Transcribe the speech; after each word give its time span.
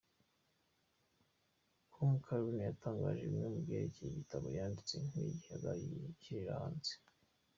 com 1.93 2.09
Karen 2.25 2.57
yatangaje 2.69 3.23
bimwe 3.29 3.47
mu 3.53 3.59
byerekeye 3.65 4.09
igitabo 4.09 4.45
yanditse 4.57 4.93
n’igihe 4.99 5.47
azagishyirira 5.55 6.53
hanze. 6.61 6.93